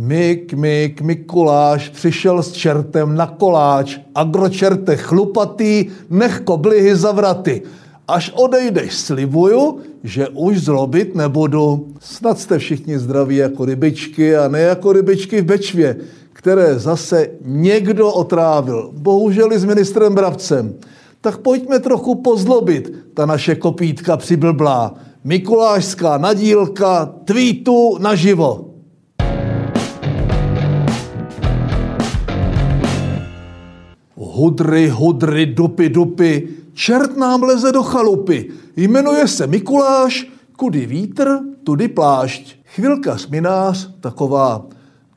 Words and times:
Mik, 0.00 0.54
Mik, 0.54 1.00
Mikuláš 1.00 1.88
přišel 1.88 2.42
s 2.42 2.52
čertem 2.52 3.14
na 3.14 3.26
koláč, 3.26 3.98
agročerte 4.14 4.96
chlupatý, 4.96 5.86
nech 6.10 6.40
koblihy 6.40 6.96
zavraty. 6.96 7.62
Až 8.08 8.32
odejdeš, 8.34 8.94
slibuju, 8.94 9.78
že 10.04 10.28
už 10.28 10.58
zlobit 10.58 11.14
nebudu. 11.14 11.88
Snad 12.00 12.38
jste 12.38 12.58
všichni 12.58 12.98
zdraví 12.98 13.36
jako 13.36 13.64
rybičky 13.64 14.36
a 14.36 14.48
ne 14.48 14.60
jako 14.60 14.92
rybičky 14.92 15.40
v 15.40 15.44
Bečvě, 15.44 15.96
které 16.32 16.78
zase 16.78 17.28
někdo 17.44 18.12
otrávil. 18.12 18.90
Bohužel 18.92 19.52
i 19.52 19.58
s 19.58 19.64
ministrem 19.64 20.14
Bravcem. 20.14 20.74
Tak 21.20 21.38
pojďme 21.38 21.78
trochu 21.78 22.14
pozlobit, 22.14 22.92
ta 23.14 23.26
naše 23.26 23.54
kopítka 23.54 24.16
přiblblá. 24.16 24.94
Mikulášská 25.24 26.18
nadílka, 26.18 27.14
tweetu 27.24 27.98
naživo. 27.98 28.69
Hudry, 34.40 34.88
hudry, 34.88 35.46
dupy, 35.46 35.88
dupy, 35.88 36.48
čert 36.74 37.16
nám 37.16 37.42
leze 37.42 37.72
do 37.72 37.82
chalupy. 37.82 38.50
Jmenuje 38.76 39.28
se 39.28 39.46
Mikuláš, 39.46 40.26
kudy 40.56 40.86
vítr, 40.86 41.40
tudy 41.64 41.88
plášť. 41.88 42.56
Chvilka 42.64 43.18
sminář, 43.18 43.90
taková 44.00 44.66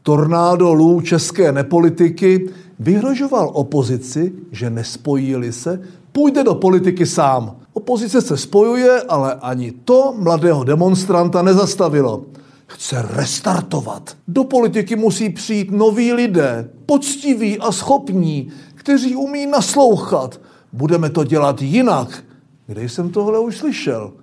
tornádo 0.01 0.73
lů 0.73 1.01
české 1.01 1.51
nepolitiky, 1.51 2.49
vyhrožoval 2.79 3.51
opozici, 3.53 4.31
že 4.51 4.69
nespojí 4.69 5.35
se, 5.49 5.81
půjde 6.11 6.43
do 6.43 6.55
politiky 6.55 7.05
sám. 7.05 7.55
Opozice 7.73 8.21
se 8.21 8.37
spojuje, 8.37 9.01
ale 9.01 9.33
ani 9.33 9.71
to 9.71 10.15
mladého 10.17 10.63
demonstranta 10.63 11.41
nezastavilo. 11.41 12.25
Chce 12.65 13.05
restartovat. 13.15 14.15
Do 14.27 14.43
politiky 14.43 14.95
musí 14.95 15.29
přijít 15.29 15.71
noví 15.71 16.13
lidé, 16.13 16.69
poctiví 16.85 17.59
a 17.59 17.71
schopní, 17.71 18.51
kteří 18.83 19.15
umí 19.15 19.45
naslouchat. 19.45 20.41
Budeme 20.73 21.09
to 21.09 21.23
dělat 21.23 21.61
jinak. 21.61 22.23
Kde 22.67 22.89
jsem 22.89 23.09
tohle 23.09 23.39
už 23.39 23.57
slyšel? 23.57 24.13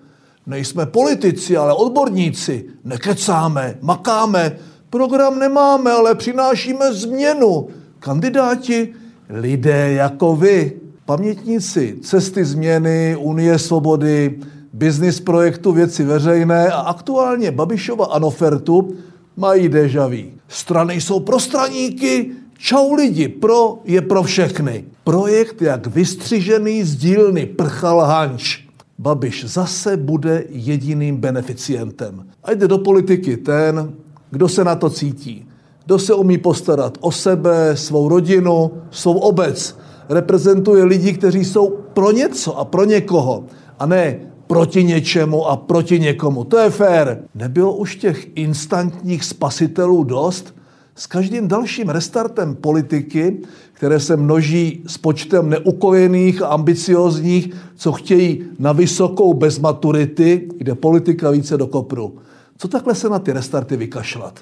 Nejsme 0.47 0.87
politici, 0.87 1.57
ale 1.57 1.75
odborníci. 1.75 2.65
Nekecáme, 2.85 3.79
makáme. 3.81 4.57
Program 4.91 5.39
nemáme, 5.39 5.93
ale 5.93 6.15
přinášíme 6.15 6.93
změnu. 6.95 7.69
Kandidáti, 7.99 8.95
lidé 9.29 9.93
jako 9.93 10.37
vy. 10.37 10.73
Pamětníci 11.05 11.97
cesty 12.03 12.45
změny, 12.45 13.17
Unie 13.17 13.59
svobody, 13.59 14.41
biznis 14.73 15.21
projektu 15.21 15.73
věci 15.73 16.05
veřejné 16.05 16.69
a 16.69 16.81
aktuálně 16.81 17.51
Babišova 17.51 18.07
Anofertu 18.07 18.95
mají 19.37 19.69
dejaví. 19.69 20.33
Strany 20.49 21.01
jsou 21.01 21.21
pro 21.21 21.41
straníky, 21.41 22.31
čau 22.61 22.95
lidi, 22.95 23.29
pro 23.29 23.79
je 23.85 24.01
pro 24.01 24.23
všechny. 24.23 24.85
Projekt 25.05 25.63
jak 25.63 25.87
vystřižený 25.87 26.85
z 26.85 26.97
dílny 26.97 27.47
prchal 27.47 28.01
Hanč. 28.01 28.59
Babiš 28.99 29.45
zase 29.45 29.97
bude 29.97 30.45
jediným 30.49 31.17
beneficientem. 31.17 32.27
A 32.45 32.53
jde 32.53 32.69
do 32.69 32.79
politiky 32.79 33.37
ten, 33.37 33.93
kdo 34.31 34.49
se 34.49 34.65
na 34.65 34.75
to 34.75 34.91
cítí. 34.91 35.47
Kdo 35.85 35.99
se 35.99 36.15
umí 36.15 36.39
postarat 36.39 36.99
o 37.01 37.13
sebe, 37.13 37.77
svou 37.77 38.09
rodinu, 38.09 38.71
svou 38.91 39.19
obec. 39.19 39.77
Reprezentuje 40.09 40.85
lidi, 40.85 41.13
kteří 41.13 41.45
jsou 41.45 41.79
pro 41.95 42.13
něco 42.13 42.59
a 42.59 42.65
pro 42.65 42.85
někoho. 42.85 43.45
A 43.79 43.87
ne 43.87 44.21
proti 44.47 44.85
něčemu 44.85 45.47
a 45.47 45.57
proti 45.57 46.01
někomu. 46.01 46.45
To 46.45 46.59
je 46.59 46.71
fér. 46.71 47.23
Nebylo 47.35 47.77
už 47.77 47.97
těch 47.97 48.27
instantních 48.35 49.25
spasitelů 49.25 50.05
dost? 50.05 50.55
S 50.95 51.07
každým 51.07 51.49
dalším 51.49 51.89
restartem 51.89 52.55
politiky, 52.55 53.39
které 53.73 54.01
se 54.01 54.17
množí 54.17 54.83
s 54.87 54.99
počtem 54.99 55.51
neukojených 55.51 56.43
a 56.43 56.47
ambiciozních, 56.47 57.55
co 57.77 57.93
chtějí 57.93 58.45
na 58.59 58.73
vysokou 58.73 59.35
bez 59.35 59.59
maturity, 59.59 60.49
jde 60.59 60.75
politika 60.75 61.31
více 61.31 61.57
do 61.57 61.67
kopru. 61.67 62.19
Co 62.59 62.69
takhle 62.69 62.95
se 62.95 63.09
na 63.09 63.19
ty 63.19 63.33
restarty 63.33 63.77
vykašlat? 63.77 64.41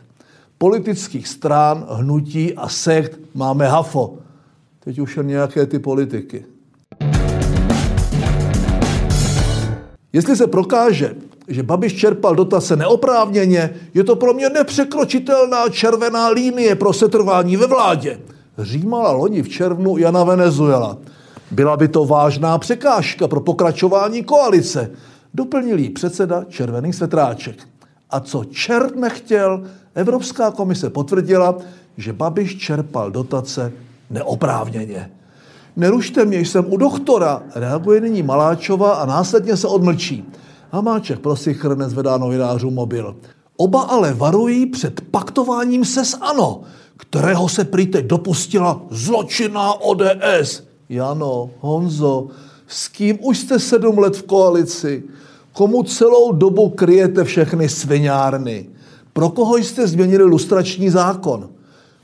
Politických 0.58 1.28
stran, 1.28 1.87
hnutí 1.91 2.54
a 2.54 2.69
sekt 2.69 3.20
máme 3.34 3.69
hafo. 3.69 4.19
Teď 4.84 4.98
už 4.98 5.16
jen 5.16 5.26
nějaké 5.26 5.66
ty 5.66 5.78
politiky. 5.78 6.44
Jestli 10.12 10.37
se 10.37 10.47
prokáže, 10.47 11.14
že 11.48 11.62
Babiš 11.62 11.94
čerpal 11.94 12.34
dotace 12.34 12.76
neoprávněně, 12.76 13.70
je 13.94 14.04
to 14.04 14.16
pro 14.16 14.34
mě 14.34 14.48
nepřekročitelná 14.48 15.69
červená 15.69 16.28
línie 16.28 16.75
pro 16.75 16.92
setrvání 16.92 17.56
ve 17.56 17.66
vládě. 17.66 18.20
Římala 18.59 19.12
loni 19.12 19.42
v 19.42 19.48
červnu 19.48 19.98
Jana 19.98 20.25
Venezuela. 20.25 20.98
Byla 21.50 21.76
by 21.76 21.88
to 21.88 22.04
vážná 22.04 22.58
překážka 22.58 23.28
pro 23.28 23.41
pokračování 23.41 24.25
koalice, 24.25 24.91
doplnil 25.34 25.78
jí 25.78 25.91
předseda 25.91 26.44
Červený 26.48 26.92
svetráček. 26.92 27.56
A 28.10 28.20
co 28.20 28.44
čert 28.44 28.97
nechtěl, 28.97 29.62
Evropská 29.94 30.50
komise 30.50 30.91
potvrdila, 30.91 31.56
že 31.97 32.12
Babiš 32.12 32.56
čerpal 32.56 33.10
dotace 33.10 33.72
neoprávněně. 34.10 35.10
Nerušte 35.76 36.25
mě, 36.25 36.41
jsem 36.41 36.72
u 36.72 36.76
doktora, 36.76 37.42
reaguje 37.54 38.00
nyní 38.00 38.22
Maláčova 38.22 38.94
a 38.94 39.06
následně 39.06 39.56
se 39.56 39.69
odmlčí. 39.69 40.25
Hamáček 40.71 41.19
prosichr 41.19 41.77
nezvedá 41.77 42.19
novinářů 42.19 42.71
mobil. 42.71 43.17
Oba 43.56 43.83
ale 43.83 44.15
varují 44.15 44.67
před 44.67 45.01
paktováním 45.01 45.84
se 45.84 46.05
s 46.05 46.15
ANO, 46.15 46.61
kterého 46.97 47.49
se 47.49 47.65
prý 47.65 47.87
teď 47.87 48.06
dopustila 48.06 48.83
zločinná 48.91 49.73
ODS. 49.73 50.62
Jano, 50.89 51.51
Honzo, 51.61 52.27
s 52.67 52.89
kým 52.89 53.19
už 53.23 53.39
jste 53.39 53.59
sedm 53.59 53.99
let 53.99 54.17
v 54.17 54.23
koalici? 54.23 55.03
Komu 55.53 55.83
celou 55.83 56.33
dobu 56.33 56.69
kryjete 56.69 57.25
všechny 57.25 57.69
sviňárny? 57.69 58.69
Pro 59.12 59.29
koho 59.29 59.56
jste 59.56 59.87
změnili 59.87 60.25
lustrační 60.25 60.91
zákon? 60.91 61.49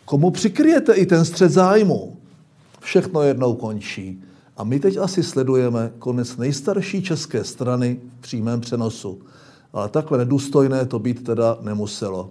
Komu 0.04 0.30
přikryjete 0.30 0.92
i 0.92 1.06
ten 1.06 1.24
střed 1.24 1.52
zájmu? 1.52 2.16
Všechno 2.80 3.22
jednou 3.22 3.54
končí. 3.54 4.22
A 4.56 4.64
my 4.64 4.80
teď 4.80 4.96
asi 4.96 5.22
sledujeme 5.22 5.92
konec 5.98 6.36
nejstarší 6.36 7.02
české 7.02 7.44
strany 7.44 8.00
v 8.18 8.20
přímém 8.20 8.60
přenosu. 8.60 9.18
Ale 9.72 9.88
takhle 9.88 10.18
nedůstojné 10.18 10.86
to 10.86 10.98
být 10.98 11.24
teda 11.24 11.58
nemuselo. 11.60 12.30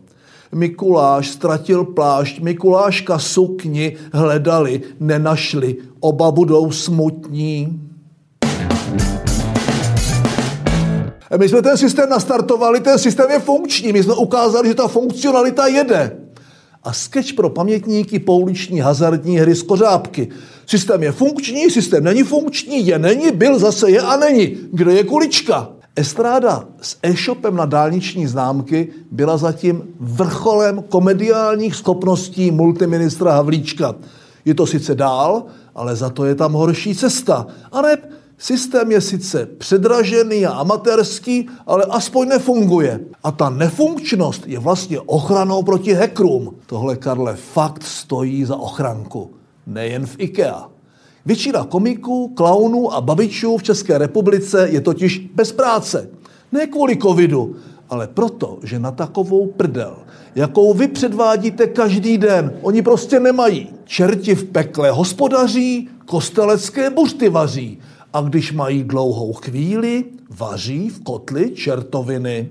Mikuláš 0.56 1.29
ztratil 1.29 1.84
plášť, 1.84 2.39
Mikuláška 2.39 3.19
sukni 3.19 3.97
hledali, 4.13 4.81
nenašli, 5.00 5.78
oba 6.00 6.31
budou 6.31 6.72
smutní. 6.72 7.89
My 11.38 11.50
jsme 11.50 11.61
ten 11.61 11.78
systém 11.78 12.09
nastartovali, 12.09 12.79
ten 12.79 13.00
systém 13.00 13.31
je 13.31 13.40
funkční, 13.40 13.94
my 13.94 14.03
jsme 14.03 14.13
ukázali, 14.13 14.67
že 14.67 14.75
ta 14.75 14.88
funkcionalita 14.88 15.67
jede. 15.67 16.22
A 16.84 16.94
sketch 16.94 17.34
pro 17.34 17.50
pamětníky 17.50 18.20
pouliční 18.20 18.80
hazardní 18.80 19.38
hry 19.38 19.56
z 19.56 19.64
kořápky. 19.64 20.28
Systém 20.66 21.04
je 21.04 21.12
funkční, 21.12 21.70
systém 21.70 22.04
není 22.04 22.24
funkční, 22.24 22.88
je 22.88 23.00
není, 23.00 23.32
byl, 23.32 23.60
zase 23.60 23.92
je 23.92 24.02
a 24.02 24.18
není. 24.18 24.58
Kdo 24.72 24.92
je 24.92 25.04
kulička? 25.04 25.70
Estráda 25.96 26.66
s 26.82 26.98
e-shopem 27.04 27.56
na 27.56 27.66
dálniční 27.66 28.28
známky 28.28 28.88
byla 29.12 29.38
zatím 29.38 29.84
vrcholem 30.00 30.84
komediálních 30.90 31.76
schopností 31.76 32.52
multiministra 32.52 33.32
Havlíčka. 33.32 33.96
Je 34.46 34.54
to 34.54 34.68
sice 34.68 34.96
dál, 34.96 35.44
ale 35.76 35.96
za 35.96 36.10
to 36.10 36.26
je 36.26 36.36
tam 36.36 36.54
horší 36.54 36.96
cesta. 36.96 37.48
A 37.72 37.82
ne, 37.82 37.98
systém 38.38 38.92
je 38.92 39.02
sice 39.02 39.46
předražený 39.46 40.46
a 40.46 40.52
amatérský, 40.52 41.50
ale 41.68 41.86
aspoň 41.90 42.28
nefunguje. 42.28 43.00
A 43.24 43.32
ta 43.32 43.50
nefunkčnost 43.50 44.47
je 44.47 44.59
vlastně 44.59 45.00
ochranou 45.00 45.64
proti 45.64 45.94
hackerům. 45.94 46.56
Tohle, 46.66 46.96
Karle, 46.96 47.35
fakt 47.35 47.84
stojí 47.84 48.46
za 48.46 48.56
ochranku 48.56 49.32
nejen 49.68 50.06
v 50.06 50.16
IKEA. 50.18 50.70
Většina 51.26 51.64
komiků, 51.64 52.28
klaunů 52.28 52.94
a 52.94 53.02
babičů 53.02 53.58
v 53.58 53.64
České 53.64 53.97
republice 53.97 54.68
je 54.72 54.82
totiž 54.82 55.29
bez 55.34 55.52
práce. 55.52 56.09
Ne 56.52 56.68
kvůli 56.68 56.97
covidu, 56.97 57.56
ale 57.90 58.08
proto, 58.08 58.59
že 58.64 58.79
na 58.79 58.91
takovou 58.91 59.47
prdel, 59.47 59.96
jakou 60.36 60.74
vy 60.74 60.88
předvádíte 60.88 61.68
každý 61.68 62.18
den, 62.18 62.53
oni 62.62 62.82
prostě 62.82 63.20
nemají. 63.20 63.70
Čerti 63.86 64.36
v 64.36 64.44
pekle 64.44 64.91
hospodaří, 64.91 65.90
kostelecké 66.06 66.90
buřty 66.90 67.29
vaří. 67.29 67.79
A 68.14 68.22
když 68.22 68.52
mají 68.52 68.84
dlouhou 68.84 69.34
chvíli, 69.34 70.06
vaří 70.30 70.90
v 70.90 71.04
kotli 71.04 71.52
čertoviny. 71.52 72.50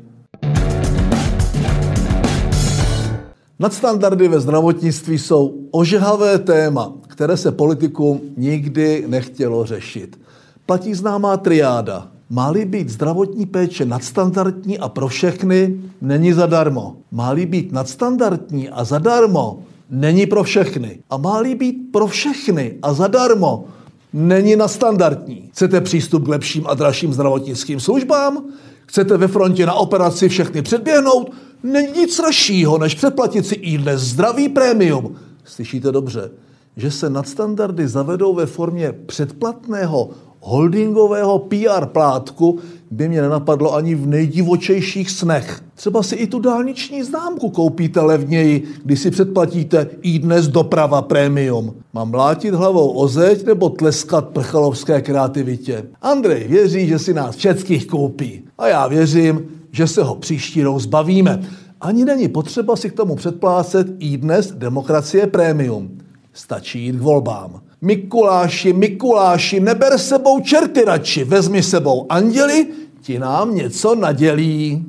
Nadstandardy 3.59 4.29
ve 4.29 4.41
zdravotnictví 4.41 5.19
jsou 5.19 5.55
ožehavé 5.71 6.39
téma, 6.39 6.93
které 7.07 7.37
se 7.37 7.53
politikům 7.53 8.21
nikdy 8.37 9.05
nechtělo 9.07 9.67
řešit. 9.67 10.21
Platí 10.67 10.95
známá 10.95 11.37
triáda. 11.37 12.09
Máli 12.31 12.65
být 12.65 12.89
zdravotní 12.89 13.47
péče 13.47 13.85
nadstandardní 13.85 14.79
a 14.79 14.89
pro 14.89 15.09
všechny, 15.09 15.81
není 16.01 16.33
zadarmo. 16.33 16.97
Máli 17.11 17.47
být 17.47 17.73
nadstandardní 17.73 18.69
a 18.69 18.85
zadarmo, 18.85 19.59
není 19.91 20.27
pro 20.27 20.43
všechny. 20.43 20.99
A 21.11 21.17
máli 21.17 21.55
být 21.55 21.93
pro 21.93 22.07
všechny 22.07 22.79
a 22.83 22.95
zadarmo, 22.95 23.65
není 24.13 24.57
nadstandardní. 24.57 25.49
Chcete 25.53 25.81
přístup 25.81 26.25
k 26.25 26.29
lepším 26.29 26.67
a 26.67 26.75
dražším 26.75 27.13
zdravotnickým 27.13 27.81
službám? 27.81 28.45
Chcete 28.87 29.17
ve 29.17 29.29
frontě 29.29 29.67
na 29.67 29.75
operaci 29.75 30.29
všechny 30.29 30.63
předběhnout? 30.63 31.33
Není 31.63 31.93
nic 31.97 32.17
dražšího, 32.17 32.79
než 32.79 32.95
předplatit 32.95 33.47
si 33.47 33.55
i 33.55 33.79
dnes 33.79 34.01
zdravý 34.01 34.49
prémium. 34.49 35.17
Slyšíte 35.45 35.93
dobře, 35.93 36.31
že 36.77 36.91
se 36.91 37.11
nadstandardy 37.11 37.89
zavedou 37.89 38.35
ve 38.35 38.47
formě 38.47 38.93
předplatného 39.07 40.11
holdingového 40.43 41.39
PR 41.39 41.87
plátku 41.87 42.59
by 42.91 43.09
mě 43.09 43.23
nenapadlo 43.23 43.75
ani 43.75 43.95
v 43.95 44.07
nejdivočejších 44.07 45.11
snech. 45.11 45.61
Třeba 45.75 46.03
si 46.03 46.15
i 46.15 46.27
tu 46.27 46.39
dálniční 46.39 47.03
známku 47.03 47.51
koupíte 47.51 48.01
levněji, 48.01 48.65
když 48.85 49.01
si 49.01 49.11
předplatíte 49.11 49.87
i 50.03 50.19
dnes 50.19 50.49
doprava 50.49 51.03
premium. 51.03 51.75
Mám 51.93 52.11
mlátit 52.11 52.55
hlavou 52.55 52.91
o 52.91 53.09
zeď 53.09 53.47
nebo 53.47 53.69
tleskat 53.69 54.29
prchalovské 54.29 55.01
kreativitě? 55.01 55.85
Andrej 56.03 56.49
věří, 56.49 56.87
že 56.87 56.99
si 56.99 57.15
nás 57.15 57.37
všetkých 57.37 57.87
koupí. 57.87 58.43
A 58.59 58.69
já 58.69 58.87
věřím, 58.87 59.47
že 59.73 59.87
se 59.87 60.03
ho 60.03 60.15
příští 60.15 60.63
rok 60.63 60.81
zbavíme. 60.81 61.43
Ani 61.81 62.05
není 62.05 62.29
potřeba 62.29 62.77
si 62.77 62.91
k 62.91 62.97
tomu 62.97 63.17
předplácet 63.17 63.87
i 63.99 64.17
dnes 64.17 64.53
demokracie 64.53 65.27
premium. 65.27 65.99
Stačí 66.33 66.85
jít 66.85 66.97
k 66.97 67.01
volbám. 67.01 67.61
Mikuláši, 67.83 68.73
Mikuláši, 68.73 69.61
neber 69.61 69.99
sebou 69.99 70.41
čerty 70.41 70.85
radši, 70.85 71.25
vezmi 71.25 71.63
sebou 71.63 72.07
anděli, 72.09 72.67
ti 73.01 73.19
nám 73.19 73.55
něco 73.55 73.95
nadělí. 73.95 74.85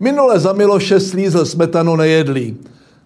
Minule 0.00 0.40
za 0.40 0.52
Miloše 0.52 1.00
slízl 1.00 1.44
smetanu 1.44 1.96
nejedlý. 1.96 2.56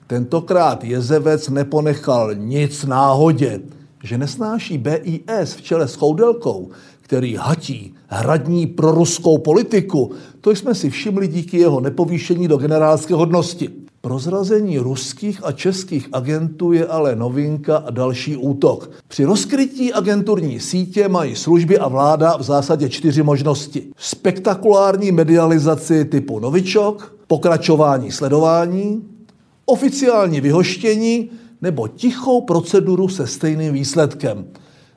Tentokrát 0.07 0.85
jezevec 0.85 1.49
neponechal 1.49 2.35
nic 2.35 2.85
náhodě, 2.85 3.61
že 4.03 4.19
nesnáší 4.19 4.79
BIS 4.79 5.55
v 5.57 5.63
čele 5.63 5.89
s 5.89 5.95
Choudelkou, 5.95 6.71
který 7.01 7.37
hatí 7.37 7.95
hradní 8.07 8.67
pro 8.67 8.91
ruskou 8.91 9.39
politiku, 9.39 10.11
to 10.41 10.51
jsme 10.51 10.75
si 10.75 10.91
všimli 10.91 11.29
díky 11.29 11.59
jeho 11.59 11.81
nepovýšení 11.81 12.49
do 12.49 12.57
generálské 12.57 13.15
hodnosti. 13.15 13.82
Prozrazení 14.03 14.79
ruských 14.79 15.41
a 15.45 15.53
českých 15.53 16.09
agentů 16.13 16.73
je 16.73 16.87
ale 16.87 17.17
novinka 17.17 17.77
a 17.77 17.91
další 17.91 18.37
útok. 18.37 18.91
Při 19.09 19.25
rozkrytí 19.25 19.93
agenturní 19.93 20.61
sítě 20.61 21.09
mají 21.09 21.37
služby 21.37 21.79
a 21.79 21.89
vláda 21.89 22.37
v 22.37 22.43
zásadě 22.43 22.89
čtyři 22.89 23.23
možnosti. 23.23 23.87
Spektakulární 23.97 25.13
medializaci 25.13 26.05
typu 26.05 26.39
novičok, 26.39 27.17
pokračování 27.27 28.13
sledování, 28.13 29.03
oficiální 29.65 30.41
vyhoštění 30.41 31.31
nebo 31.61 31.89
tichou 31.89 32.41
proceduru 32.41 33.09
se 33.09 33.27
stejným 33.27 33.73
výsledkem. 33.73 34.45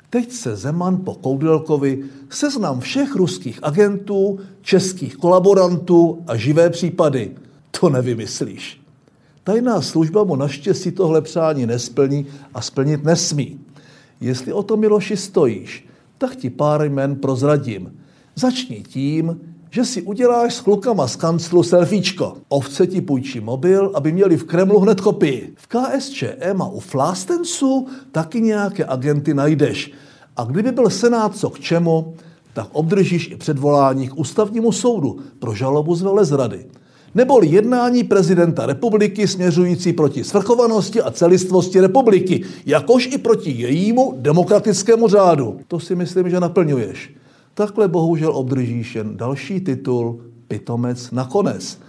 Teď 0.09 0.31
se 0.31 0.55
Zeman 0.55 0.97
po 0.97 1.13
Koudelkovi 1.13 2.03
seznam 2.29 2.79
všech 2.79 3.15
ruských 3.15 3.59
agentů, 3.63 4.39
českých 4.61 5.15
kolaborantů 5.17 6.23
a 6.27 6.37
živé 6.37 6.69
případy. 6.69 7.31
To 7.79 7.89
nevymyslíš. 7.89 8.84
Tajná 9.45 9.81
služba 9.81 10.23
mu 10.23 10.35
naštěstí 10.35 10.91
tohle 10.91 11.21
přání 11.21 11.65
nesplní 11.65 12.25
a 12.53 12.61
splnit 12.61 13.03
nesmí. 13.03 13.59
Jestli 14.21 14.53
o 14.53 14.63
to 14.63 14.77
Miloši 14.77 15.17
stojíš, 15.17 15.87
tak 16.17 16.35
ti 16.35 16.49
pár 16.49 16.81
jmen 16.81 17.15
prozradím. 17.15 17.93
Začni 18.35 18.83
tím, 18.87 19.39
že 19.69 19.85
si 19.85 20.01
uděláš 20.01 20.53
s 20.53 20.61
klukama 20.61 21.07
z 21.07 21.15
kanclu 21.15 21.63
selfiečko. 21.63 22.37
Ovce 22.49 22.87
ti 22.87 23.01
půjčí 23.01 23.39
mobil, 23.39 23.91
aby 23.93 24.11
měli 24.11 24.37
v 24.37 24.43
Kremlu 24.43 24.79
hned 24.79 25.01
kopii. 25.01 25.53
V 25.55 25.67
KSČM 25.67 26.61
a 26.61 26.67
u 26.67 26.79
Flastensu 26.79 27.87
taky 28.11 28.41
nějaké 28.41 28.85
agenty 28.85 29.33
najdeš. 29.33 29.91
A 30.37 30.43
kdyby 30.43 30.71
byl 30.71 30.89
Senát 30.89 31.37
co 31.37 31.49
k 31.49 31.59
čemu, 31.59 32.13
tak 32.53 32.67
obdržíš 32.71 33.31
i 33.31 33.35
předvolání 33.35 34.07
k 34.07 34.17
ústavnímu 34.17 34.71
soudu 34.71 35.19
pro 35.39 35.55
žalobu 35.55 35.95
z 35.95 36.01
velezrady 36.01 36.65
neboli 37.15 37.47
jednání 37.47 38.03
prezidenta 38.03 38.65
republiky 38.65 39.27
směřující 39.27 39.93
proti 39.93 40.23
svrchovanosti 40.23 41.01
a 41.01 41.11
celistvosti 41.11 41.81
republiky, 41.81 42.43
jakož 42.65 43.09
i 43.11 43.17
proti 43.17 43.51
jejímu 43.51 44.13
demokratickému 44.17 45.07
řádu. 45.07 45.59
To 45.67 45.79
si 45.79 45.95
myslím, 45.95 46.29
že 46.29 46.39
naplňuješ. 46.39 47.15
Takhle 47.53 47.87
bohužel 47.87 48.31
obdržíš 48.35 48.95
jen 48.95 49.17
další 49.17 49.61
titul 49.61 50.19
Pitomec 50.47 51.11
nakonec. 51.11 51.79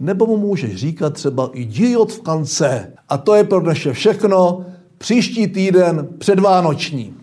Nebo 0.00 0.26
mu 0.26 0.36
můžeš 0.36 0.76
říkat 0.76 1.14
třeba 1.14 1.50
idiot 1.52 2.12
v 2.12 2.20
kance. 2.20 2.92
A 3.08 3.18
to 3.18 3.34
je 3.34 3.44
pro 3.44 3.60
dnešek 3.60 3.92
všechno. 3.92 4.64
Příští 4.98 5.46
týden 5.46 6.08
předvánoční. 6.18 7.14